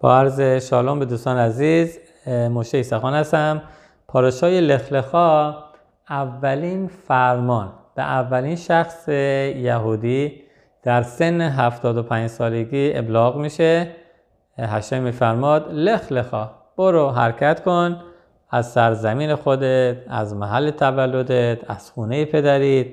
[0.00, 3.62] با عرض شالوم به دوستان عزیز مشه ایسخان هستم.
[4.08, 5.64] پاراشای لخلخا
[6.10, 10.42] اولین فرمان به اولین شخص یهودی
[10.82, 13.90] در سن 75 سالگی ابلاغ میشه.
[14.58, 18.02] هشتم میفرماد لخلخا برو حرکت کن.
[18.50, 22.86] از سرزمین خودت از محل تولدت از خونه پدریت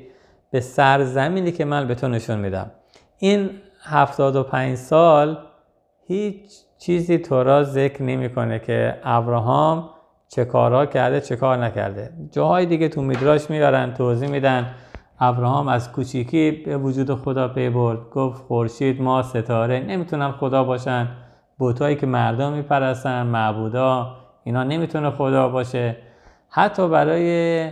[0.51, 2.71] به سرزمینی که من به تو نشون میدم.
[3.17, 3.49] این
[3.81, 5.37] 75 سال
[6.07, 9.89] هیچ چیزی تو را ذکر نمی‌کنه که ابراهام
[10.27, 12.09] چه کارها کرده چه کار نکرده.
[12.31, 14.71] جاهای دیگه تو میدراش میارن توضیح میدن.
[15.19, 18.09] ابراهام از کوچیکی به وجود خدا پی برد.
[18.09, 21.07] گفت خورشید ما ستاره نمی‌تونن خدا باشن.
[21.57, 25.97] بوتایی که مردم میپرستن معبودا اینا نمی‌تونه خدا باشه.
[26.49, 27.71] حتی برای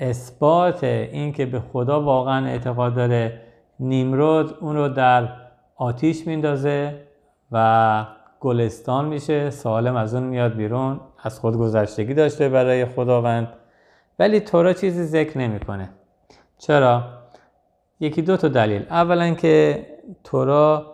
[0.00, 3.40] اثبات اینکه به خدا واقعا اعتقاد داره
[3.80, 5.28] نیمرود اون رو در
[5.76, 6.94] آتیش میندازه.
[7.52, 8.06] و
[8.40, 9.50] گلستان میشه.
[9.50, 11.00] سالم از اون میاد بیرون.
[11.22, 13.48] از خود گذشتگی داشته برای خداوند.
[14.18, 15.90] ولی تورا چیزی ذکر نمی‌کنه.
[16.58, 17.02] چرا؟
[18.00, 18.82] یکی دو تا دلیل.
[18.90, 19.86] اولا که
[20.24, 20.86] تورا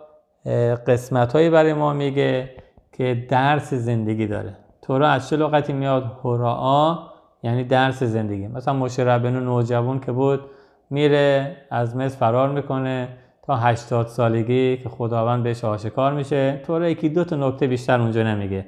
[0.87, 2.49] قسمت هایی برای ما میگه
[2.91, 4.57] که درس زندگی داره.
[4.81, 6.99] تورا از چه لغتی میاد؟ هورا
[7.43, 8.47] یعنی درس زندگی.
[8.47, 10.41] مثلا مشه ربنو نوجوان که بود
[10.89, 13.07] میره از مصر فرار می‌کنه.
[13.49, 16.61] تا 80 سالگی که خداوند بهش آشکار میشه.
[16.67, 18.65] طور یکی دو تا نکته بیشتر اونجا نمیگه.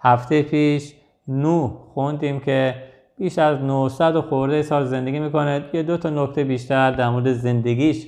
[0.00, 0.94] هفته پیش
[1.28, 2.74] نو خوندیم که
[3.18, 5.64] بیش از 900 خورده سال زندگی می‌کنه.
[5.72, 8.06] یه دو تا نکته بیشتر در مورد زندگیش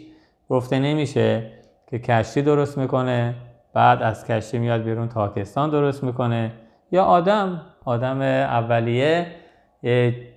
[0.49, 1.51] گفته نمیشه
[1.91, 3.35] که کشتی درست می‌کنه
[3.75, 6.53] بعد از کشتی میاد بیرون تاکستان درست می‌کنه.
[6.93, 9.27] یا آدم آدم اولیه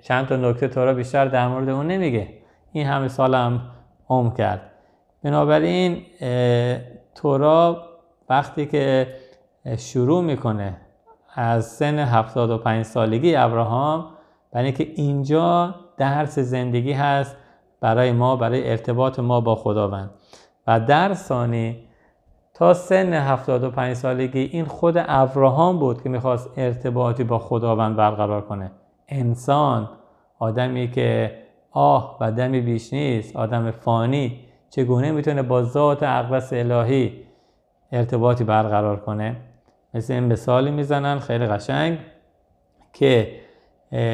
[0.02, 2.28] چند تا نکته تو بیشتر در مورد اون نمیگه.
[2.72, 3.62] این همه سالم
[4.10, 4.69] عمر کرد.
[5.24, 6.06] بنابراین
[7.16, 7.86] تورا
[8.30, 9.08] وقتی که
[9.78, 10.78] شروع می‌کنه
[11.36, 14.06] از سن 75 سالگی ابراهام
[14.52, 17.36] برای اینکه اینجا درس زندگی هست
[17.82, 20.10] برای ما برای ارتباط ما با خداوند.
[20.68, 21.80] و در ثانی
[22.54, 28.72] تا سن 75 سالگی این خود ابراهام بود که می‌خواست ارتباطی با خداوند برقرار کنه.
[29.08, 29.90] انسان
[30.40, 31.38] آدمی که
[31.72, 37.24] آه و دمی بیش نیست آدم فانی چگونه می‌تونه با ذات اقدس الهی
[37.92, 39.36] ارتباطی برقرار کنه؟
[39.94, 41.98] مثل این مثالی می‌زنن خیلی قشنگ
[42.94, 43.40] که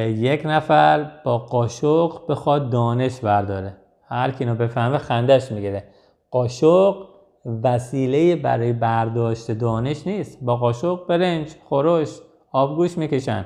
[0.08, 3.78] یک نفر با قاشق بخواد دانش برداره.
[4.10, 5.84] هر کی اینو بفهمه خندش می‌گیره.
[6.32, 6.96] قاشق
[7.64, 10.44] وسیله برای برداشت دانش نیست.
[10.44, 12.20] با قاشق برنج خورش
[12.52, 13.46] آبگوش می‌کشن.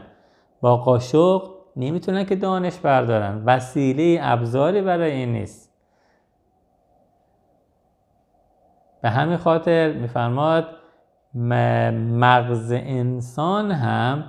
[0.62, 1.42] با قاشق
[1.76, 3.44] نمی‌تونن که دانش بردارن.
[3.46, 5.69] وسیله ابزاری برای این نیست.
[9.02, 10.68] به همین خاطر میفرماد
[11.34, 14.24] مغز انسان هم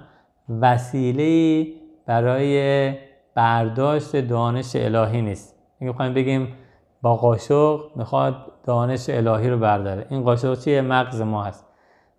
[0.61, 1.67] وسیله
[2.07, 2.95] برای
[3.35, 5.57] برداشت دانش الهی نیست.
[5.81, 6.55] می‌خوایم بگیم
[7.03, 10.07] با قاشق می‌خواد دانش الهی رو برداره.
[10.11, 11.67] این قاشق چیه؟ مغز ما هست.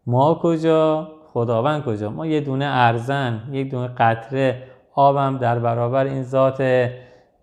[0.07, 4.63] ما کجا؟ خداوند کجا؟ ما یه دونه ارزن یک دونه قطره
[4.93, 6.89] آبم در برابر این ذات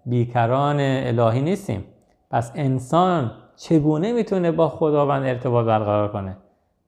[0.07, 1.85] بیکران الهی نیستیم.
[2.31, 6.37] پس انسان چگونه می‌تونه با خداوند ارتباط برقرار کنه؟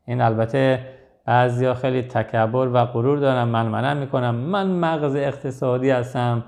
[0.07, 0.87] این البته
[1.27, 4.35] بعضیا خیلی تکبر و غرور دارن من منم می‌کنم.
[4.35, 6.45] من مغز اقتصادی هستم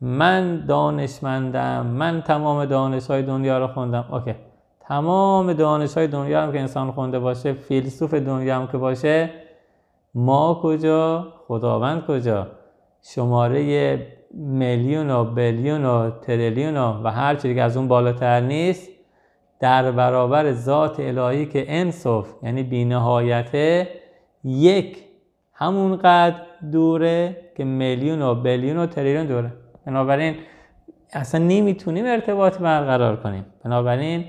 [0.00, 4.04] من دانشمندم من تمام دانش های دنیا رو خوندم.
[4.12, 4.34] اوکی.
[4.80, 9.30] تمام دانش های دنیا هم که انسان خونده باشه فیلسوف دنیا هم که باشه
[10.14, 12.46] ما کجا؟ خداوند کجا؟
[13.02, 18.93] شماره میلیون و بیلیون و تریلیون و هر چیزی که از اون بالاتر نیست.
[19.60, 23.88] در برابر ذات الهی که انصف یعنی بینهایته
[24.44, 25.04] یک.
[25.56, 26.36] همونقدر
[26.72, 29.52] دوره که میلیون و بیلیون و تریلیون دوره.
[29.86, 30.36] بنابراین
[31.12, 33.46] اصلا نمی‌تونیم ارتباط برقرار کنیم.
[33.64, 34.24] بنابراین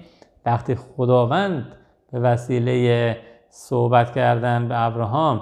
[0.46, 1.66] وقتی خداوند
[2.12, 3.18] به وسیله
[3.50, 5.42] صحبت کردن به ابراهام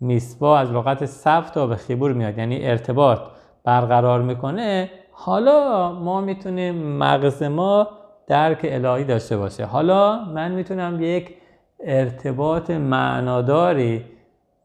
[0.00, 3.20] میسوا از لغت صف تا به خیبور میاد یعنی ارتباط
[3.64, 7.88] برقرار می‌کنه حالا ما می‌تونیم مغز ما
[8.28, 9.64] درک الهی داشته باشه.
[9.64, 11.34] حالا من می‌تونم یک
[11.80, 14.04] ارتباط معناداری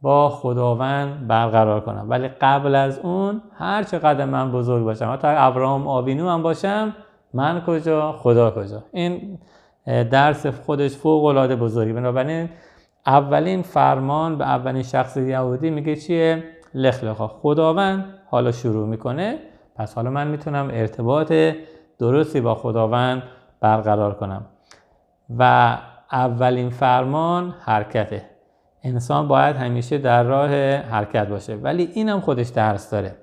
[0.01, 2.05] با خداوند برقرار کنم.
[2.09, 6.93] ولی قبل از اون هر چقدر من بزرگ باشم حتی ابراهام آبینو هم باشم
[7.33, 8.83] من کجا خدا کجا.
[8.91, 9.39] این
[9.85, 11.93] درس خودش فوق العاده بزرگی.
[11.93, 12.49] بنابراین
[13.05, 16.43] اولین فرمان به اولین شخص یهودی میگه چیه؟
[16.73, 19.39] لخلخا خداوند حالا شروع می‌کنه.
[19.75, 21.33] پس حالا من می‌تونم ارتباط
[21.99, 23.23] درستی با خداوند
[23.63, 24.45] برقرار کنم.
[25.39, 25.77] و
[26.11, 28.25] اولین فرمان حرکته.
[28.83, 31.55] انسان باید همیشه در راه حرکت باشه.
[31.55, 33.15] ولی اینم خودش درس داره.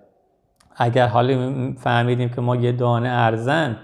[0.76, 3.76] اگر حالا فهمیدیم که ما یه دانه ارزن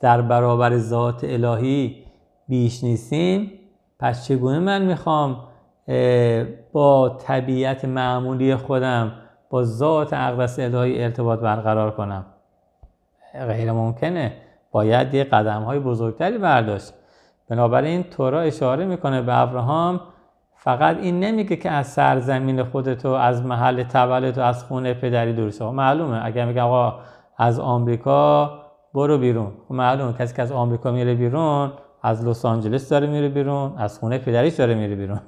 [0.00, 2.04] در برابر ذات الهی
[2.48, 3.52] بیش نیستیم
[3.98, 5.36] پس چگونه من می‌خوام
[6.72, 9.12] با طبیعت معمولی خودم
[9.50, 12.24] با ذات اقدس الهی ارتباط برقرار کنم؟
[13.34, 14.32] غیر ممکنه.
[14.74, 16.92] باید یه قدم های بزرگتری برداشت.
[17.48, 20.00] بنابراین تورا اشاره می‌کنه به ابراهام
[20.54, 25.72] فقط این نمیگه که از سرزمین خودتو از محل تولد از خونه پدری دور شو
[25.72, 26.20] معلومه.
[26.24, 26.98] اگر میگه آقا
[27.38, 28.50] از آمریکا
[28.94, 29.52] برو بیرون.
[29.68, 30.12] خب معلومه.
[30.12, 31.72] کسی که از آمریکا میره بیرون
[32.02, 35.20] از لس آنجلس داره میره بیرون از خونه پدریش داره میره بیرون.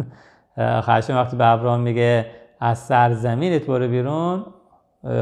[0.87, 2.26] خشم وقتی به ابراهام میگه
[2.60, 4.44] از سرزمینت برو بیرون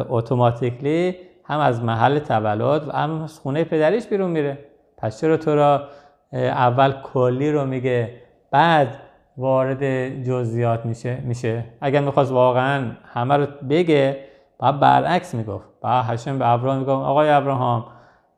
[0.09, 4.59] اتوماتیکلی هم از محل تولد و هم از خونه پدریش بیرون میره.
[4.99, 5.89] پس چرا تو را
[6.33, 8.21] اول کلی رو میگه
[8.51, 8.97] بعد
[9.37, 14.25] وارد جزئیات میشه میشه؟ اگر می‌خواست واقعا همه رو بگه
[14.61, 15.65] بعد برعکس می‌گفت.
[15.83, 17.85] بعد هشم به ابراهام می‌گفت آقای ابراهام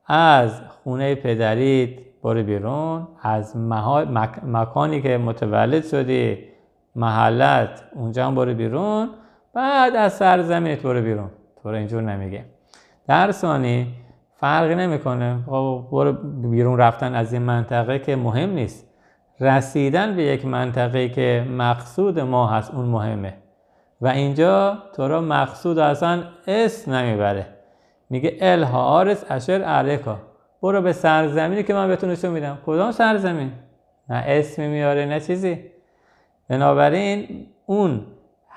[0.06, 1.90] از خونه پدریت
[2.22, 3.08] برو بیرون.
[3.22, 3.56] از
[4.44, 6.38] مکانی که متولد شدی
[6.96, 9.10] محلت اونجا هم برو بیرون.
[9.54, 11.30] بعد از سرزمینت برو بیرون.
[11.62, 12.44] تو اینجور نمیگه.
[13.08, 13.86] در ثانی
[14.36, 15.38] فرقی نمی‌کنه.
[15.46, 16.12] خب برو
[16.50, 18.86] بیرون رفتن از این منطقه که مهم نیست.
[19.40, 23.34] رسیدن به یک منطقه که مقصود ما هست اون مهمه.
[24.00, 27.46] و اینجا تو را مقصود اصلا اسم نمی‌بره.
[28.10, 30.18] میگه الهارس اشر علیکا.
[30.62, 32.58] برو به سرزمینی که من بهتون نشون میدم.
[32.66, 33.52] کدام سرزمین؟
[34.08, 35.58] نه اسمی میاره نه چیزی.
[36.48, 38.00] بنابراین اون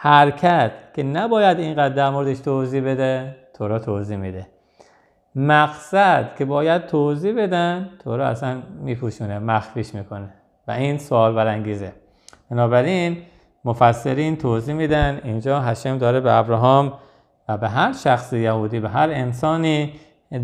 [0.01, 4.47] حرکت که نباید اینقدر در موردش توضیح بده تو را توضیح میده.
[5.35, 10.33] مقصد که باید توضیح بدن تو را اصلا میپوشونه مخفیش می‌کنه.
[10.67, 11.93] و این سوال برانگیزه
[12.51, 13.17] بنابراین
[13.65, 16.93] مفسرین توضیح میدن اینجا هشم داره به ابراهام
[17.49, 19.93] و به هر شخص یهودی به هر انسانی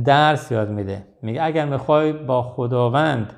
[0.06, 1.04] درس یاد میده.
[1.22, 3.34] میگه اگر می‌خوای با خداوند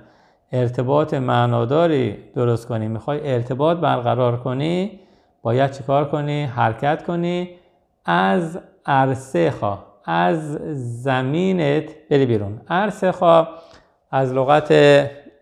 [0.51, 4.99] ارتباط معناداری درست کنی می‌خوای ارتباط برقرار کنی
[5.47, 7.49] باید چیکار کنی؟ حرکت کنی؟
[8.05, 9.85] از عرصه خواه.
[10.05, 10.53] از
[11.03, 12.61] زمینت بری بیرون.
[12.69, 13.49] عرصه خواه
[14.11, 14.67] از لغت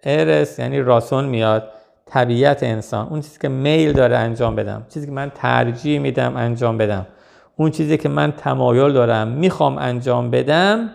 [0.04, 1.72] ارس یعنی راسون میاد.
[2.06, 3.08] طبیعت انسان.
[3.08, 4.86] اون چیزی که میل داره انجام بدم.
[4.90, 7.08] چیزی که من ترجیح میدم انجام بدم.
[7.56, 10.90] اون چیزی که من تمایل دارم می‌خوام انجام بدم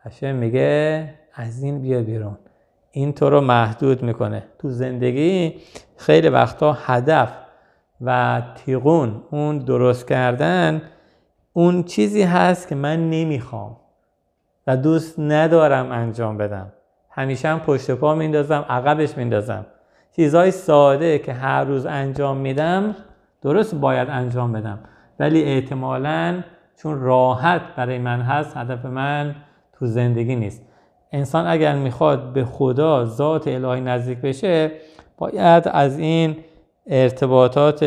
[0.00, 2.38] هشم میگه از این بیا بیرون.
[2.90, 4.42] این تو رو محدود می‌کنه.
[4.58, 5.54] تو زندگی
[5.96, 7.47] خیلی وقتا هدف
[8.00, 10.82] و تیغون اون درست کردن
[11.52, 13.76] اون چیزی هست که من نمی‌خوام
[14.66, 16.72] و دوست ندارم انجام بدم.
[17.10, 19.66] همیشه هم پشت پا میندازم عقبش میندازم.
[20.16, 22.96] چیزهای ساده که هر روز انجام میدم
[23.42, 24.78] درست باید انجام بدم.
[25.18, 26.42] ولی احتمالا
[26.82, 29.34] چون راحت برای من هست هدف من
[29.78, 30.62] تو زندگی نیست.
[31.12, 34.70] انسان اگر می‌خواد به خدا ذات الهی نزدیک بشه
[35.18, 36.36] باید از این
[36.88, 37.84] ارتباطات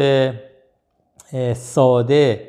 [1.53, 2.47] ساده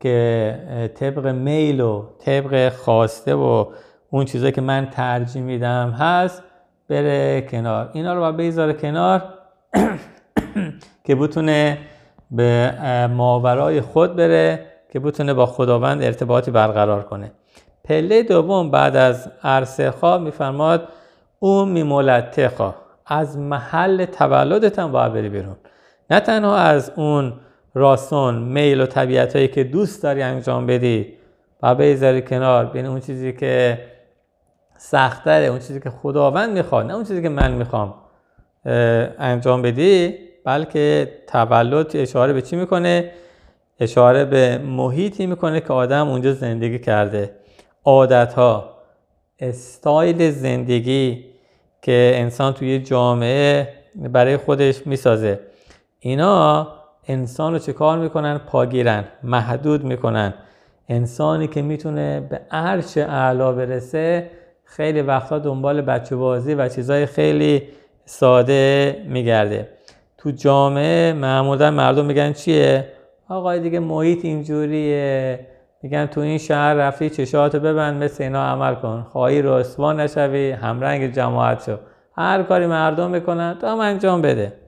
[0.00, 3.66] که طبق میل و طبق خواسته و
[4.10, 6.42] اون چیزایی که من ترجیح میدم هست
[6.88, 7.90] بره کنار.
[7.92, 9.22] اینا رو باید بذاره کنار
[11.06, 11.78] که بتونه
[12.30, 12.74] به
[13.06, 17.32] ماورای خود بره که بتونه با خداوند ارتباطی برقرار کنه.
[17.84, 20.88] پله دوم بعد از عرصه خواه میفرماد
[21.38, 22.50] او میمولته
[23.06, 25.56] از محل تولدت هم باید بری بیرون.
[26.10, 27.32] نه تنها از اون
[27.74, 31.14] راسون میل و طبیعت هایی که دوست داری انجام بدی
[31.62, 33.78] و بذاری کنار بین اون چیزی که
[34.78, 37.94] سختره اون چیزی که خداوند می‌خواد نه اون چیزی که من می‌خوام
[39.18, 43.10] انجام بدی بلکه تولد اشاره به چی می‌کنه؟
[43.80, 47.30] اشاره به محیطی می‌کنه که آدم اونجا زندگی کرده.
[47.84, 48.74] عادت ها
[49.38, 51.24] استایل زندگی
[51.82, 55.40] که انسان توی جامعه برای خودش می‌سازه.
[56.06, 56.68] اینا
[57.08, 60.34] انسان رو چه کار می‌کنن؟ پاگیرن محدود می‌کنن.
[60.88, 64.30] انسانی که می‌تونه به عرش اعلا برسه
[64.64, 67.62] خیلی وقتا دنبال بچه بازی و چیزای خیلی
[68.04, 69.68] ساده میگرده.
[70.18, 72.88] تو جامعه معمولا مردم میگن چیه؟
[73.28, 75.46] آقای دیگه محیط اینجوریه.
[75.82, 79.06] میگن تو این شهر رفتی چشاتو ببند مثل اینا عمل کن.
[79.08, 81.76] خواهی رسوا نشوی همرنگ جماعت شو.
[82.16, 84.63] هر کاری مردم می‌کنن تو هم انجام بده.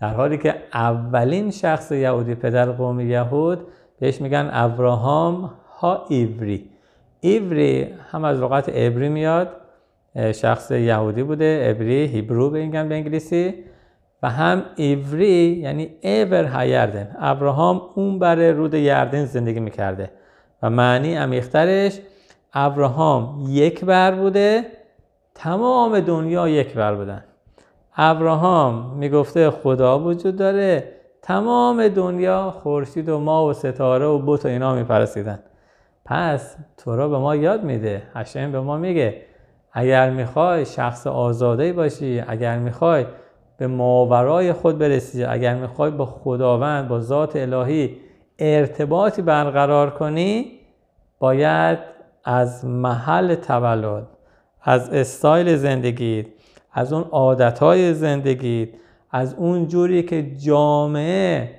[0.00, 3.66] در حالی که اولین شخص یهودی پدر قوم یهود
[4.00, 6.70] بهش میگن ابراهام ها ایوری
[7.20, 9.48] ایوری هم از لغت ابری میاد
[10.34, 13.54] شخص یهودی بوده ابری هیبرو به به انگلیسی.
[14.22, 17.16] و هم ایوری یعنی ایور هایردن.
[17.18, 20.10] ابراهام اون بر رود یردن زندگی می‌کرده.
[20.62, 22.00] و معنی عمیقترش
[22.52, 24.64] ابراهام یک بر بوده
[25.34, 27.24] تمام دنیا یک بر بودن.
[27.96, 30.84] ابراهام می‌گفته خدا وجود داره.
[31.22, 35.38] تمام دنیا خورشید و ما و ستاره و بت و اینا میپرسیدن.
[36.04, 38.02] پس تورا به ما یاد میده.
[38.14, 39.22] هشم به ما میگه
[39.72, 43.06] اگر می‌خوای شخص آزاده باشی اگر می‌خوای
[43.58, 47.96] به ماورای خود برسی اگر می‌خوای با خداوند با ذات الهی
[48.38, 50.52] ارتباطی برقرار کنی
[51.18, 51.78] باید
[52.24, 54.06] از محل تولد
[54.62, 56.26] از استایل زندگی
[56.72, 58.68] از اون عادتهای زندگی
[59.10, 61.50] از اون جوری که جامعه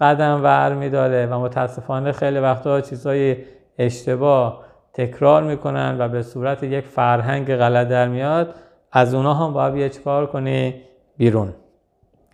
[0.00, 3.36] قدم ور میداره و متاسفانه خیلی وقتا چیزهای
[3.78, 8.54] اشتباه تکرار می‌کنن و به صورت یک فرهنگ غلط در میاد
[8.92, 10.74] از اونا هم باید یه چکار کنی؟
[11.16, 11.54] بیرون.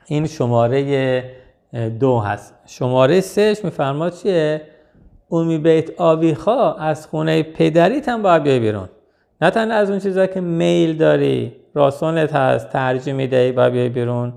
[0.06, 1.24] این شماره
[2.00, 2.54] دو هست.
[2.66, 4.62] شماره سهش میفرماد چیه؟
[5.28, 8.88] اومی بیت آویخا از خونه پدریت هم باید بیرون.
[9.40, 11.56] نه تنها از اون چیزهایی که میل داری.
[11.76, 14.32] راسونت هست ترجیح می‌دهی باید بیای بیرون.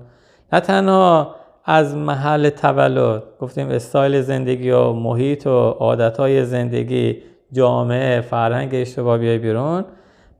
[0.52, 8.70] نه تنها از محل تولد گفتیم استایل زندگی و محیط و عادتهای زندگی جامعه فرهنگ
[8.72, 9.84] اشتباه بیای بیرون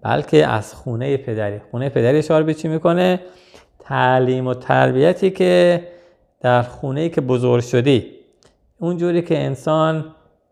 [0.02, 1.60] بلکه از خونه پدری.
[1.70, 3.20] خونه پدری اشاره به چی می‌کنه؟
[3.78, 5.82] تعلیم و تربیتی که
[6.40, 8.06] در خونه که بزرگ شدی.
[8.78, 10.04] اونجوری که انسان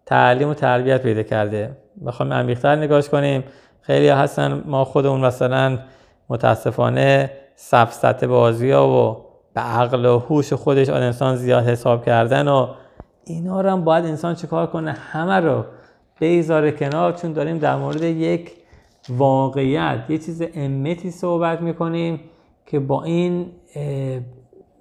[0.07, 1.71] تعلیم و تربیت پیدا کرده.
[2.07, 3.45] بخوایم عمیق‌تر نگاش کنیم.
[3.81, 5.79] خیلی هستن ما خودمون مثلا
[6.29, 9.17] متاسفانه سفسته بازی ها و
[9.55, 12.69] به عقل و هوش خودش آن انسان زیاد حساب کردن و
[13.25, 15.65] اینا رو هم باید انسان چیکار کنه؟ همه رو
[16.21, 18.53] بیزار کنار چون داریم در مورد یک
[19.09, 22.21] واقعیت یه چیز امتی صحبت می‌کنیم
[22.67, 23.53] که با این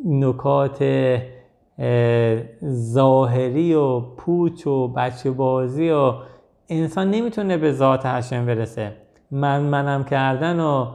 [0.06, 0.84] نکات
[2.66, 6.13] ظاهری و پوچ و بچه بازی و
[6.70, 8.92] انسان نمی‌تونه به ذات هشم برسه.
[9.32, 10.88] من منم کردن و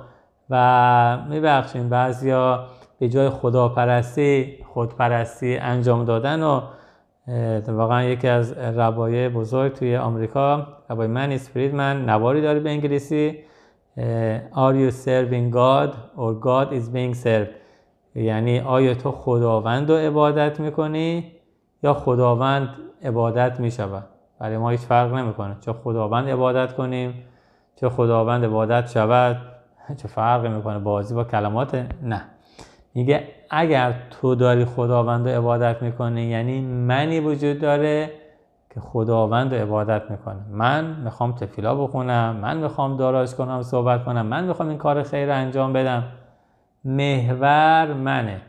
[0.53, 2.67] و میبخشیم بعضیا
[2.99, 6.61] به جای خداپرستی خودپرستی انجام دادن و
[7.69, 13.39] واقعا یکی از ربایه بزرگ توی آمریکا ربای منیس فریدمن نواری داره به انگلیسی
[14.55, 17.55] Are you serving God or God is being served
[18.15, 21.33] یعنی آیا تو خداوند رو عبادت می‌کنی
[21.83, 22.69] یا خداوند
[23.05, 24.05] عبادت می‌شود؟
[24.41, 25.57] برای ما هیچ فرق نمی‌کنه.
[25.61, 27.25] چه خداوند عبادت کنیم
[27.77, 29.52] چه خداوند عبادت شود.
[29.97, 32.23] چه فرق می‌کنه بازی با کلمات؟ نه.
[32.95, 38.11] میگه اگر تو داری خداوند رو عبادت می‌کنی یعنی منی وجود داره
[38.75, 40.41] که خداوند رو عبادت می‌کنه.
[40.51, 45.31] من می‌خوام تفیلا بخونم من می‌خوام داراش کنم صحبت کنم من می‌خوام این کار خیر
[45.31, 46.03] انجام بدم.
[46.85, 48.41] محور منه.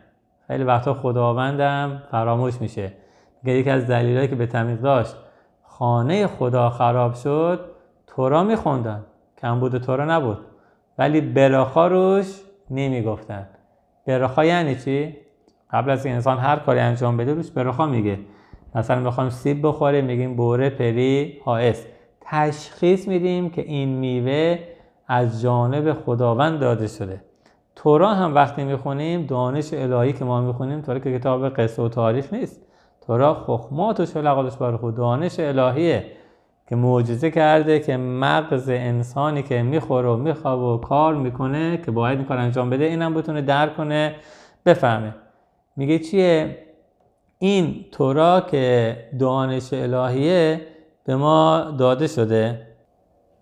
[0.47, 2.93] خیلی وقتا خداوندم فراموش میشه.
[3.43, 5.15] میگه یکی از دلیلایی که به تمیز داشت
[5.63, 7.59] خانه خدا خراب شد
[8.07, 9.05] تورا میخوندن.
[9.41, 10.37] کمبود تورا نبود.
[10.97, 13.47] ولی براخا روش نمی‌گفتن.
[14.07, 15.15] براخا یعنی چی؟
[15.71, 18.19] قبل از این انسان هر کاری انجام بده روش براخا میگه.
[18.75, 21.85] مثلا می‌خوایم سیب بخوریم میگیم بوره پری هائس
[22.21, 24.59] تشخیص میدیم که این میوه
[25.07, 27.21] از جانب خداوند داده شده.
[27.75, 32.33] تورا هم وقتی می‌خونیم دانش الهی که ما می‌خونیم تورا که کتاب قصه و تاریخ
[32.33, 32.61] نیست.
[33.07, 34.95] تورا خخمات و شلقاتش بر خود.
[34.95, 36.05] دانش الهیه.
[36.73, 42.17] که معجزه کرده که مغز انسانی که می‌خوره و میخواب و کار می‌کنه که باید
[42.17, 44.15] این کار انجام بده اینم بتونه درک کنه
[44.65, 45.15] بفهمه.
[45.75, 46.57] میگه چیه؟
[47.39, 50.61] این تورا که دانش الهیه
[51.05, 52.67] به ما داده شده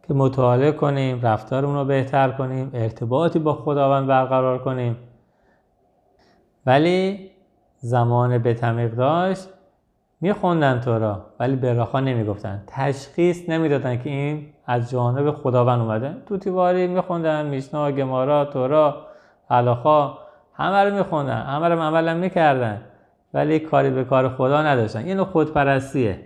[0.08, 4.98] که مطالعه کنیم رفتارمون رو بهتر کنیم ارتباطی با خداوند برقرار کنیم.
[6.66, 7.32] ولی
[7.78, 9.48] زمان به تمیق داشت
[10.22, 12.64] میخوندن تورا ولی براخا نمی‌گفتن.
[12.68, 16.16] تشخیص نمی‌دادن که این از جانب خداوند اومده.
[16.26, 19.08] تو تیواری میخوندن میشنا گمارا تورا
[19.50, 20.18] علاخا
[20.54, 22.82] همه رو میخوندن همه رو عملا می‌کردن.
[23.34, 25.00] ولی کاری به کار خدا نداشتن.
[25.00, 26.20] اینو خودپرستیه.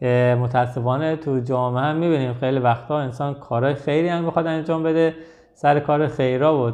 [0.00, 5.14] که متاسفانه تو جامعه هم می‌بینیم خیلی وقتا انسان کارهای خیری هم می‌خواد انجام بده.
[5.54, 6.70] سر کار خیرا و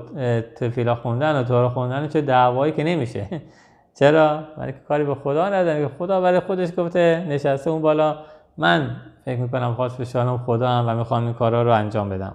[0.57, 3.27] تفیلا خوندن و تورا خوندن چه دعوایی که نمیشه.
[3.95, 8.17] چرا؟ برای که کاری به خدا نداره که خدا برای خودش گفته نشسته اون بالا.
[8.59, 12.35] من فکر می‌کنم خواست به خدا هم و می‌خوام این کارا رو انجام بدم.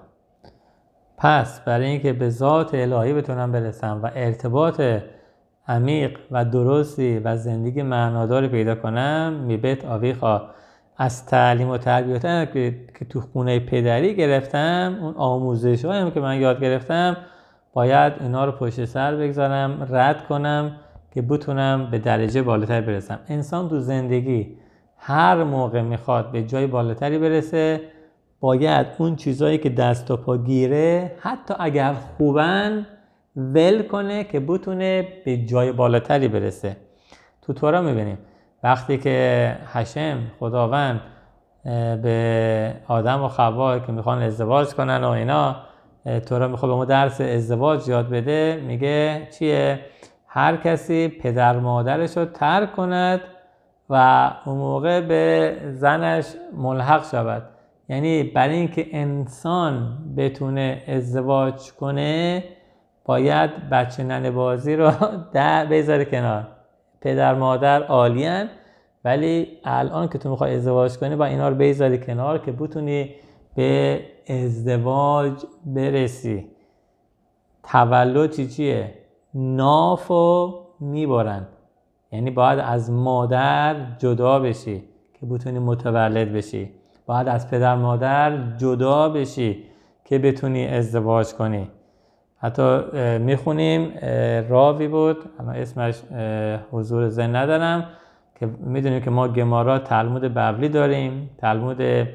[1.18, 4.82] پس برای اینکه به ذات الهی بتونم برسم و ارتباط
[5.68, 10.42] عمیق و درستی و زندگی معناداری پیدا کنم میبت آویخا.
[10.98, 16.40] از تعلیم و تربیت که, که تو خونه پدری گرفتم اون آموزش هم که من
[16.40, 17.18] یاد گرفتم
[17.74, 20.72] باید اینا رو پشت سر بگذارم رد کنم.
[21.18, 23.20] که بتونم به درجه بالاتر برسم.
[23.28, 24.58] انسان تو زندگی
[24.98, 27.82] هر موقع می‌خواد به جای بالاتری برسه
[28.40, 32.88] باید اون چیزهایی که دست و پا گیره حتی اگر خوبن
[33.36, 36.78] ول کنه که بتونه به جای بالاتری برسه.
[37.42, 38.18] تو تورا می‌بینیم.
[38.64, 41.02] وقتی که حشم خداوند
[42.04, 45.56] به آدم و خوا که می‌خوان ازدواج کنن و اینا
[46.26, 49.80] تورا می‌خواد به ما درس ازدواج یاد بده میگه چیه؟
[50.38, 53.22] هر کسی پدر مادرش رو ترک کند
[53.89, 57.44] و اون موقع به زنش ملحق شود.
[57.89, 62.44] یعنی برای اینکه انسان بتونه ازدواج کنه
[63.06, 64.91] باید بچه ننه بازی رو
[65.34, 66.48] در بذاره کنار.
[67.01, 68.50] پدر مادر عالیان
[69.06, 73.15] ولی الان که تو می‌خوای ازدواج کنی با اینا رو بذاری کنار که بتونی
[73.56, 75.34] به ازدواج
[75.65, 76.48] برسی.
[77.63, 78.97] تولد چی چیه؟
[79.34, 81.48] نافو می‌برن.
[82.12, 86.69] یعنی باید از مادر جدا بشی که بتونی متولد بشی.
[87.05, 89.63] باید از پدر مادر جدا بشی
[90.05, 91.67] که بتونی ازدواج کنی.
[92.38, 92.79] حتی
[93.17, 93.93] می‌خونیم
[94.50, 96.01] راوی بود اما اسمش
[96.72, 97.86] حضور زن ندارم
[98.39, 102.07] که می‌دونیم که ما گمارا تلمود ببلی داریم تلمود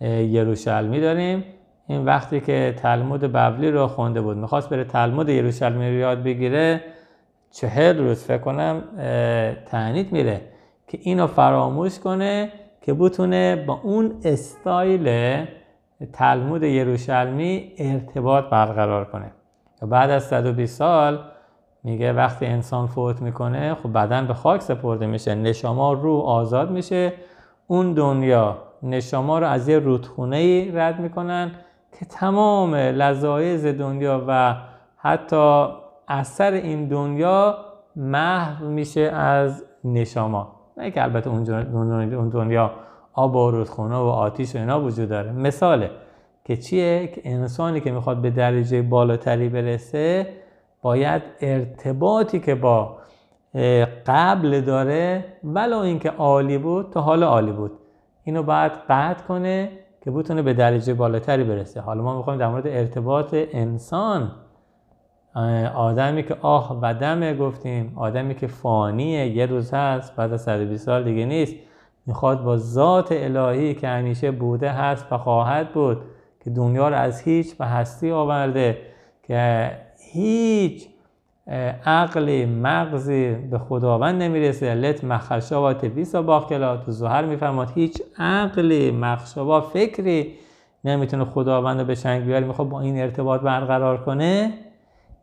[0.00, 1.44] یروشلمی داریم.
[1.86, 6.80] این وقتی که تلمود ببلی رو خونده بود می‌خواست بره تلمود یروشلمی رو یاد بگیره
[7.50, 8.82] چهل روز فکر کنم
[9.66, 10.40] تعنید میره
[10.88, 15.46] که اینو فراموش کنه که بتونه با اون استایل
[16.12, 19.30] تلمود یروشلمی ارتباط برقرار کنه.
[19.82, 21.18] و بعد از 120 سال
[21.84, 27.12] میگه وقتی انسان فوت می‌کنه خب بدن به خاک سپرده میشه نشما رو آزاد میشه
[27.66, 31.50] اون دنیا نشما رو از یه رودخونه رد می‌کنن
[31.98, 34.56] که تمام لذایز دنیا و
[34.96, 35.66] حتی
[36.08, 37.58] اثر این دنیا
[37.96, 42.70] محو میشه از نشما نه که البته اون دنیا
[43.12, 45.32] آب و رودخونه و آتیش و اینا وجود داره.
[45.32, 45.90] مثاله
[46.44, 50.26] که چیه؟ که انسانی که می‌خواد به درجه بالاتری برسه
[50.82, 52.96] باید ارتباطی که با
[54.06, 57.72] قبل داره ولو اینکه عالی بود تا حال عالی بود.
[58.24, 59.68] اینو باید قطع کنه
[60.04, 61.80] که بتونه به درجه بالاتری برسه.
[61.80, 64.32] حالا ما می‌خوایم در مورد ارتباط انسان
[65.74, 70.86] آدمی که آه و دمه گفتیم آدمی که فانیه یه روز هست بعد از 120
[70.86, 71.54] سال دیگه نیست
[72.06, 75.98] می‌خواد با ذات الهی که همیشه بوده هست و خواهد بود
[76.44, 78.78] که دنیا رو از هیچ به هستی آورده
[79.22, 79.70] که
[80.12, 80.88] هیچ
[81.86, 84.74] عقلی مغزی به خداوند نمی‌رسه.
[84.74, 90.34] لت مخشا و باقلا تو زهر میفرماد هیچ عقلی مخشا فکری
[90.84, 92.46] نمی‌تونه خداوند رو به چنگ بیاره.
[92.46, 94.52] می‌خواد با این ارتباط برقرار کنه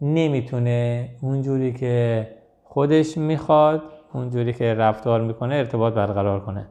[0.02, 1.10] نمی‌تونه.
[1.22, 2.28] اونجوری که
[2.64, 3.82] خودش می‌خواد
[4.14, 6.66] اونجوری که رفتار می‌کنه ارتباط برقرار کنه.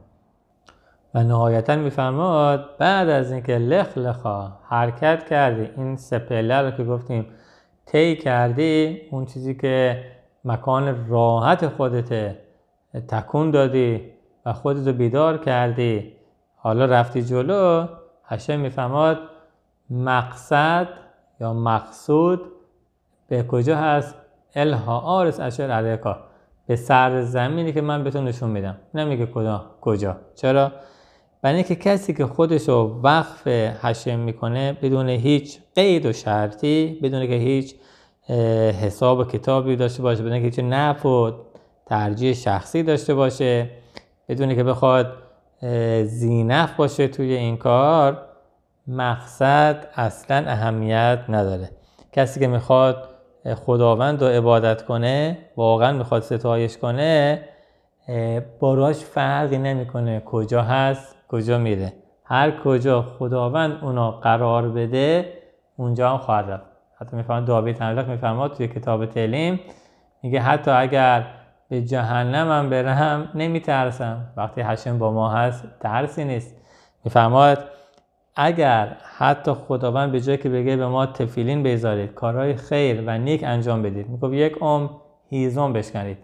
[1.13, 7.25] و نهایتا میفرماد بعد از اینکه لخ لخا حرکت کردی این سپله رو که گفتیم
[7.91, 10.03] طی کردی اون چیزی که
[10.45, 12.35] مکان راحت خودت
[13.07, 14.11] تکون دادی
[14.45, 16.13] و خودت بیدار کردی.
[16.55, 17.87] حالا رفتی جلو
[18.25, 19.17] هشه میفهماد
[19.89, 20.87] مقصد
[21.39, 22.41] یا مقصود
[23.27, 24.15] به کجا هست؟
[24.55, 26.17] الها آرس اشر علیکا.
[26.67, 28.77] به سر زمینی که من بهتون نشون میدم.
[28.93, 30.17] نمیگه کجا کجا.
[30.35, 30.71] چرا؟
[31.41, 33.47] برای اینکه کسی که خودش رو وقف
[33.83, 37.75] حشم می‌کنه بدون هیچ قید و شرطی بدون که هیچ
[38.81, 41.33] حساب و کتابی داشته باشه بدون که هیچ نف و
[41.85, 43.69] ترجیح شخصی داشته باشه
[44.29, 45.13] بدون که بخواد
[46.03, 48.25] زینف باشه توی این کار
[48.87, 51.69] مقصد اصلا اهمیت نداره.
[52.11, 53.07] کسی که می‌خواد
[53.55, 57.43] خداوند رو عبادت کنه واقعا می‌خواد ستایش کنه
[58.59, 61.15] باراش فرقی نمی‌کنه کجا هست.
[61.31, 61.93] کجا میره؟
[62.25, 65.33] هر کجا خداوند اونا قرار بده
[65.77, 66.65] اونجا هم خواهد رفت.
[66.95, 69.59] حتی می‌فهمد داوید تنلق می‌فهمد توی کتاب تعلیم
[70.23, 71.25] میگه حتی اگر
[71.69, 74.33] به جهنم هم برم نمیترسم.
[74.37, 76.55] وقتی حشم با ما هست ترسی نیست.
[77.03, 77.57] میفرماد
[78.35, 83.43] اگر حتی خداوند به جای که بگه به ما تفیلین بذارید کارهای خیر و نیک
[83.43, 84.89] انجام بدید می‌گفت یک عمر
[85.29, 86.17] هیزم بشکنید.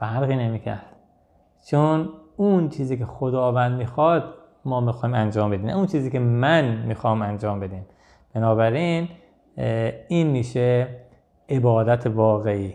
[0.00, 0.86] فرقی نمی‌کرد.
[1.66, 5.68] چون اون چیزی که خداوند می‌خواد ما می‌خوایم انجام بدیم.
[5.68, 7.86] اون چیزی که من می‌خوام انجام بدیم.
[8.34, 9.08] بنابراین
[10.08, 10.88] این میشه
[11.48, 12.74] عبادت واقعی.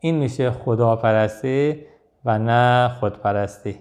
[0.00, 1.82] این میشه خداپرستی
[2.24, 3.76] و نه خودپرستی.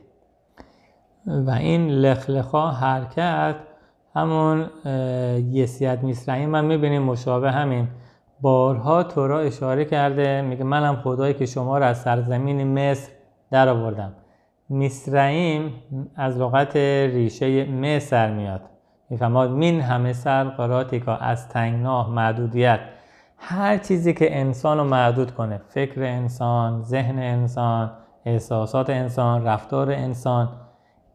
[1.26, 3.56] و این لخلخا حرکت
[4.16, 4.70] همون
[5.52, 7.88] یسیت میسرعی من می‌بینیم مشابه همین.
[8.42, 10.42] بارها تورا اشاره کرده.
[10.42, 13.12] میگه منم خدایی که شما را از سرزمین مصر
[13.52, 14.14] در آوردم
[14.70, 15.74] میسرعیم
[16.16, 18.62] از لغت ریشه مصر میاد.
[19.10, 22.80] میفهماد مین همه سر قراتیکا از تنگناه محدودیت
[23.38, 27.92] هر چیزی که انسان رو محدود کنه فکر انسان ذهن انسان
[28.26, 30.50] احساسات انسان رفتار انسان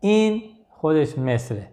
[0.00, 1.68] این خودش مصره.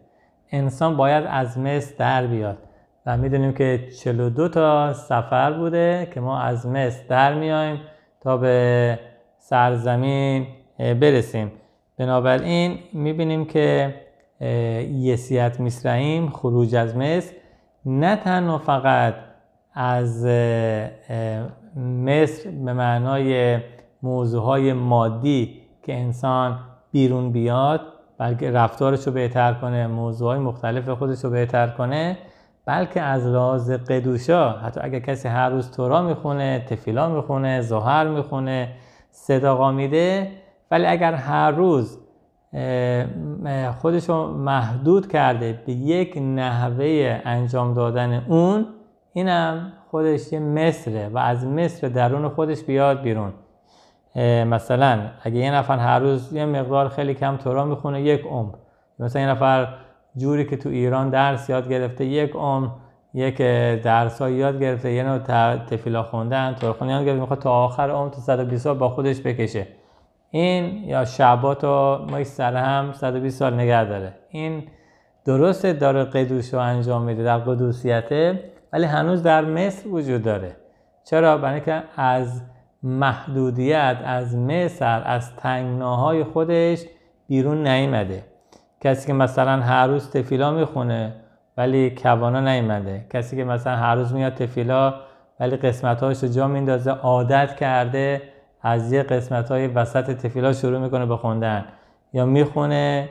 [0.51, 2.57] انسان باید از مصر در بیاد.
[3.05, 7.81] و می‌دونیم که 42 تا سفر بوده که ما از مصر در میایم
[8.21, 8.99] تا به
[9.37, 11.51] سرزمین برسیم.
[11.99, 13.95] بنابراین می‌بینیم که
[14.93, 17.33] یسیت میسرعیم خروج از مصر.
[17.85, 19.15] نه تنها فقط
[19.73, 20.25] از
[21.75, 23.59] مصر به معنای
[24.03, 26.59] موضوع های مادی که انسان
[26.91, 27.81] بیرون بیاد
[28.17, 32.17] بلکه رفتارش رو بهتر کنه موضوع های مختلف خودش رو بهتر کنه
[32.65, 38.71] بلکه از لحاظ قدوشا حتی اگر کسی هر روز تورا می‌خونه تفیلا می‌خونه زهر می‌خونه
[39.11, 40.31] صداقا میده
[40.71, 41.99] ولی اگر هر روز
[43.81, 48.65] خودش رو محدود کرده به یک نحوه انجام دادن اون
[49.13, 53.33] اینم خودش یه مصره و از مصر درون خودش بیاد بیرون.
[54.45, 58.53] مثلا اگه یه نفر هر روز یه مقدار خیلی کم تورا می‌خونه یک عمر.
[58.99, 59.67] مثلا یه نفر
[60.15, 62.67] جوری که تو ایران درس یاد گرفته یک عمر
[63.13, 63.37] یک
[63.81, 65.17] درس ها یاد گرفته یه نوع
[65.57, 69.21] تفیلا خوندن تورا خوندن یاد گرفته می‌خواد تا آخر عمر تا 120 سال با خودش
[69.21, 69.67] بکشه.
[70.31, 74.13] این یا شعبات رو ما سر هم 120 سال نگه داره.
[74.29, 74.63] این
[75.25, 80.55] درسته داره قدوس رو انجام میده در قدوسیته ولی هنوز در مصر وجود داره.
[81.03, 82.41] چرا؟ برای اینکه از
[82.83, 86.83] محدودیت از مصر از تنگناهای خودش
[87.27, 88.23] بیرون نیمده
[88.81, 91.13] کسی که مثلا هر روز تفیلا می‌خونه
[91.57, 94.93] ولی کوانا نیمده کسی که مثلا هر روز میاد تفیلا
[95.39, 98.21] ولی قسمتهاش رو جا میندازه عادت کرده
[98.61, 101.65] از یه قسمت های وسط تفیلا شروع می‌کنه به خوندن.
[102.13, 103.09] یا می‌خونه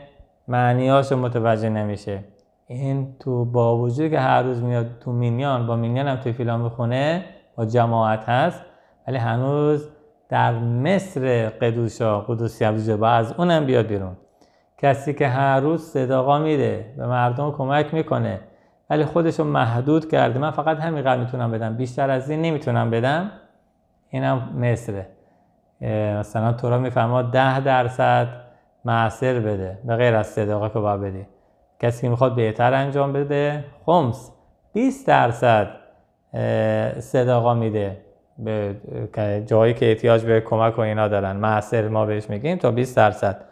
[0.48, 2.24] معنیاش متوجه نمیشه.
[2.66, 7.24] این تو با وجود که هر روز میاد تو مینیان با مینیان هم تفیلا می‌خونه
[7.56, 8.62] با جماعت هست.
[9.08, 9.88] ولی هنوز
[10.28, 14.16] در مصر قدوشا قدوسی عبدالجه با از اونم بیاد بیرون.
[14.78, 18.40] کسی که هر روز صداقا میده به مردم کمک می‌کنه.
[18.90, 20.38] ولی خودشو محدود کرده.
[20.38, 21.76] من فقط همین قدر می‌تونم بدم.
[21.76, 23.30] بیشتر از این نمی‌تونم بدم.
[24.10, 25.06] اینم مصره.
[26.20, 28.28] مثلا تو را میفرماد ده درصد
[28.84, 31.26] معصر بده به غیر از صداقه که باید بدی.
[31.80, 34.30] کسی که می‌خواد بهتر انجام بده خمس
[34.72, 35.68] 20 درصد
[36.98, 37.96] صداقا میده
[38.38, 38.76] به
[39.46, 41.36] جایی که احتیاج به کمک و اینا دارن.
[41.36, 43.44] معصر ما بهش میگیم تا 20 درصد.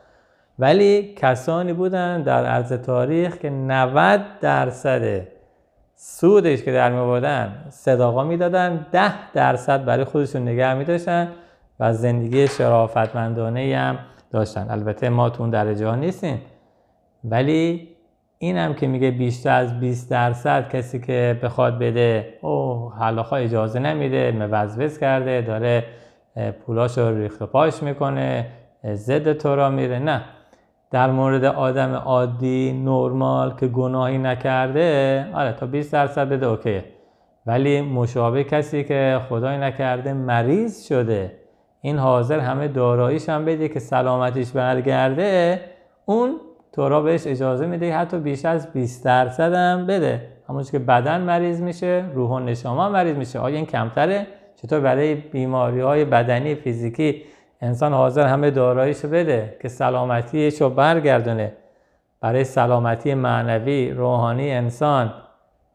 [0.58, 5.20] ولی کسانی بودن در عرض تاریخ که 90 درصد
[5.94, 11.28] سودش که در میبردن صداقا می‌دادن 10 درصد برای خودشون نگه میداشتن.
[11.80, 13.98] و زندگی شرافتمندانه هم
[14.30, 14.66] داشتن.
[14.70, 16.40] البته ما تو اون درجه ها نیستیم.
[17.24, 17.88] ولی
[18.38, 23.78] این هم که میگه بیشتر از 20 درصد کسی که بخواد بده او حلاخا اجازه
[23.78, 25.84] نمیده موزوز کرده داره
[26.66, 28.46] پولاش رو ریخت پاش می‌کنه
[28.94, 29.98] ضد تو را میره.
[29.98, 30.22] نه.
[30.90, 36.84] در مورد آدم عادی نرمال که گناهی نکرده آره تا 20 درصد بده اوکیه.
[37.46, 41.32] ولی مشابه کسی که خدای نکرده مریض شده.
[41.87, 45.61] این حاضر همه داراییش هم بده که سلامتیش برگرده
[46.05, 46.40] اون
[46.72, 50.29] تورا بهش اجازه میده حتی بیش از 20 درصد هم بده.
[50.49, 53.38] همونش که بدن مریض میشه روح و نشما مریض میشه.
[53.38, 57.22] آیا این کمتره؟ چطور برای بیماری های بدنی فیزیکی
[57.61, 61.53] انسان حاضر همه داراییشو بده که سلامتیش رو برگردونه؟
[62.20, 65.14] برای سلامتی معنوی روحانی انسان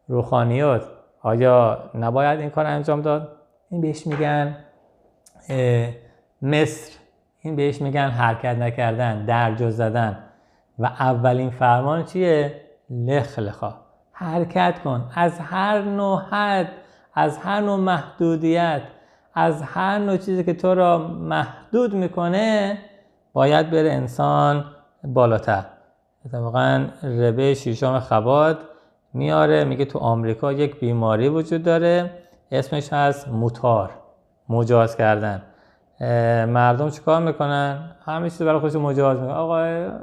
[0.08, 0.82] روحانیات
[1.22, 3.28] آیا نباید این کار انجام داد؟
[3.70, 4.56] این بهش میگن
[6.42, 6.92] مصر.
[7.40, 10.18] این بهش میگن حرکت نکردن درجا زدن.
[10.78, 13.74] و اولین فرمان چیه؟ لخ لخا
[14.12, 15.10] حرکت کن.
[15.14, 16.68] از هر نوع حد
[17.14, 18.82] از هر نوع محدودیت
[19.34, 22.78] از هر نوع چیزی که تو را محدود می‌کنه
[23.32, 24.64] باید بره انسان
[25.04, 25.64] بالاتر.
[26.26, 28.58] اتفاقا ربه شیشم خباد
[29.14, 32.10] میاره میگه تو آمریکا یک بیماری وجود داره
[32.52, 33.90] اسمش هست موتار
[34.48, 35.42] مجاز کردن.
[36.46, 39.34] مردم چیکار می‌کنن؟ همه چیز برای خودشون مجاز می‌کنن.
[39.36, 39.56] آقا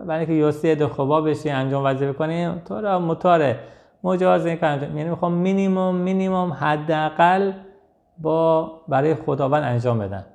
[0.06, 3.60] برای اینکه یوسی دخوبا بشی انجام وظیفه کنیم تو را موتاره
[4.04, 7.52] مجاز این کار یعنی می‌خوام مینیمم مینیمم حداقل
[8.18, 10.26] با برای خداوند انجام بدن.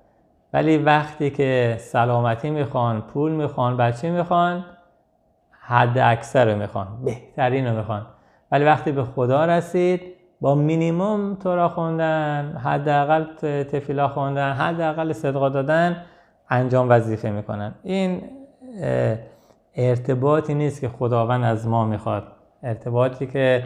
[0.53, 4.65] ولی وقتی که سلامتی می‌خوان پول می‌خوان بچه می‌خوان
[5.61, 8.07] حد اکثر رو می‌خوان بهترین رو می‌خوان.
[8.53, 13.25] ولی وقتی به خدا رسید با مینیموم تورا خوندن حداقل
[13.65, 15.97] تفیلا خوندن حداقل صدقا دادن
[16.51, 17.75] انجام وظیفه می‌کنن.
[17.83, 18.23] این
[19.75, 22.25] ارتباطی نیست که خداوند از ما می‌خواد.
[22.63, 23.65] ارتباطی که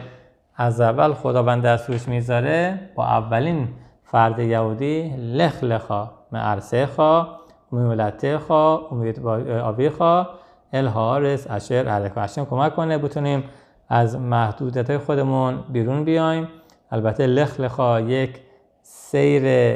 [0.55, 3.67] از اول خداوند دستوش می‌ذاره با اولین
[4.03, 7.27] فرد یهودی لخ لخا معرسه خوا
[7.71, 9.25] میولته خوا امید
[9.63, 10.27] آبی خوا
[10.73, 13.43] الهارس اشر علیکا هشم کمک کنه بتونیم
[13.89, 16.47] از محدودیت خودمون بیرون بیایم.
[16.91, 18.39] البته لخ لخا یک
[18.81, 19.75] سیر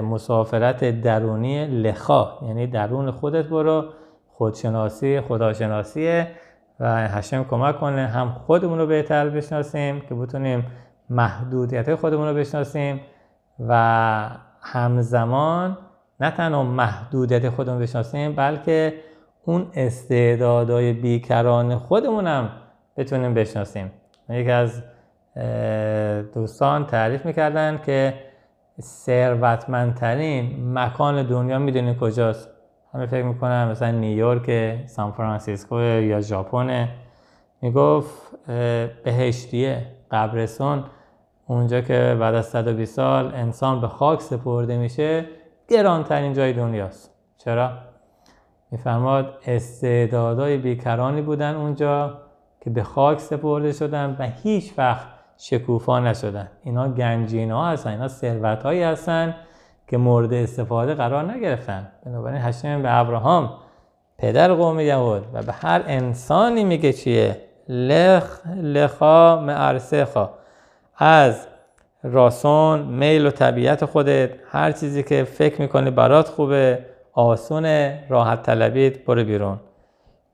[0.00, 3.84] مسافرت درونی لخا یعنی درون خودت برو.
[4.36, 6.30] خودشناسی خداشناسیه
[6.80, 10.66] و هشم کمک کنه هم خودمون رو بهتر بشناسیم که بتونیم
[11.10, 13.00] محدودیت خودمون رو بشناسیم
[13.68, 15.78] و همزمان
[16.20, 18.94] نه تنها محدودیت خودمون بشناسیم بلکه
[19.44, 22.50] اون استعدادهای بیکران خودمون هم
[22.96, 23.90] بتونیم بشناسیم.
[24.28, 24.82] یکی از
[26.34, 28.14] دوستان تعریف می‌کردن که
[28.80, 32.50] ثروتمندترین مکان دنیا می‌دونی کجاست.
[32.94, 36.88] همه فکر می‌کنن مثلا نیویورک سان فرانسیسکو یا ژاپن.
[37.62, 38.46] می‌گفت
[39.04, 40.84] بهشتیه قبرستون.
[41.46, 45.24] اونجا که بعد از 120 سال انسان به خاک سپرده میشه
[45.68, 47.14] گرانترین جای دنیاست.
[47.38, 47.70] چرا؟
[48.70, 52.25] میفرماد استعدادهای بیکرانی بودن اونجا.
[52.66, 55.06] که به خاک سپرده شدن و هیچ وقت
[55.38, 56.48] شکوفا نشدن.
[56.62, 59.34] اینا گنجین ها هستن اینا ثروت هایی هستن
[59.88, 61.88] که مورد استفاده قرار نگرفتن.
[62.06, 63.52] بنابراین هشم به ابراهام
[64.18, 67.36] پدر قوم یهود و به هر انسانی میگه چیه؟
[67.68, 70.30] لخ لخا معرسخا.
[70.96, 71.46] از
[72.02, 76.78] راسون میل و طبیعت خودت هر چیزی که فکر می‌کنی برات خوبه
[77.12, 79.60] آسون راحت طلبید برو بیرون.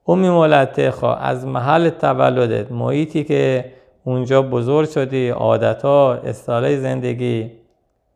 [0.08, 3.64] امی مولتخا از محل تولدت محیطی که
[4.04, 7.50] اونجا بزرگ شدی عادتها استاله زندگی.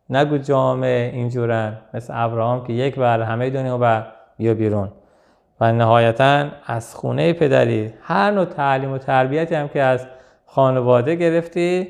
[0.09, 4.89] نگو جامعه اینجورن مثل ابراهام که یک بر همه دنیا بر بیا بیرون.
[5.61, 10.07] و نهایتا از خونه پدری هر نوع تعلیم و تربیتی هم که از
[10.45, 11.87] خانواده گرفتی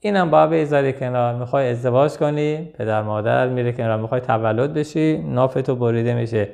[0.00, 1.34] اینم باید بذاری کنار.
[1.34, 4.00] می‌خوای ازدواج کنی پدر مادر میره کنار.
[4.00, 6.48] می‌خوای تولد بشی نافتو بریده میشه.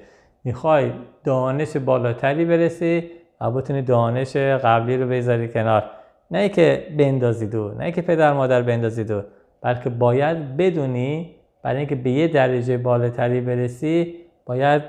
[0.44, 0.92] می‌خوای
[1.24, 5.84] دانش بالاتری برسی و بتونی دانش قبلی رو بذاری کنار
[6.30, 9.24] نه که بندازی دور نه که پدر مادر بندازی دور
[9.62, 14.14] بلکه باید بدونی برای اینکه به یه درجه بالاتری برسی
[14.46, 14.82] باید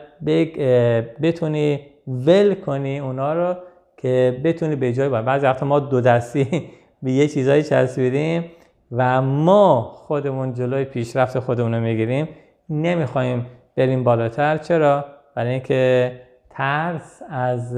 [1.21, 3.55] بتونی ول کنی اونا رو
[3.97, 5.25] که بتونی به جای باید.
[5.25, 6.69] بعضی وقتا ما دو دستی
[7.03, 8.45] به یه چیزایی چسبیدیم
[8.91, 12.27] و ما خودمون جلوی پیشرفت خودمون رو می‌گیریم
[12.69, 13.45] نمی‌خوایم
[13.77, 16.11] بریم بالاتر چرا؟ برای اینکه
[16.49, 17.77] ترس از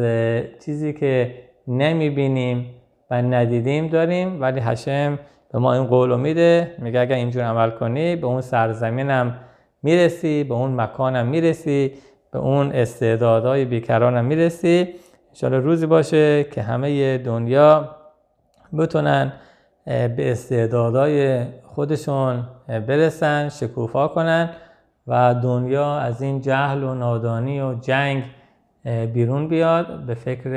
[0.65, 1.36] چیزی که
[1.68, 2.65] نمی‌بینیم
[3.12, 5.20] و ندیدیم داریم ولی هشم
[5.54, 6.76] به ما این قول میده.
[6.78, 9.39] میگه اگر اینجور عمل کنی به اون سرزمینم
[9.84, 11.91] می‌رسی به اون مکانم می‌رسی
[12.32, 14.88] به اون استعدادهای بیکرانم می‌رسی.
[15.30, 17.89] انشالله روزی باشه که همه دنیا
[18.78, 19.34] بتونن
[19.86, 24.50] به استعدادهای خودشون برسن شکوفا کنن.
[25.08, 28.24] و دنیا از این جهل و نادانی و جنگ
[29.13, 30.50] بیرون بیاد به فکر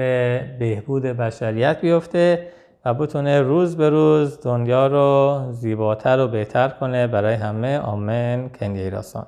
[0.59, 2.49] بهبود بشریت بیفته
[2.85, 7.79] و بتونه روز به روز دنیا رو زیباتر و بهتر کنه برای همه.
[7.79, 9.27] آمن کنگیراسان